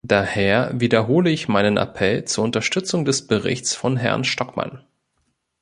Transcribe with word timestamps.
Daher 0.03 0.71
wiederhole 0.73 1.29
ich 1.29 1.47
meinen 1.47 1.77
Appell 1.77 2.25
zur 2.25 2.43
Unterstützung 2.43 3.05
des 3.05 3.27
Berichts 3.27 3.75
von 3.75 3.97
Herrn 3.97 4.23
Stockmann. 4.23 4.81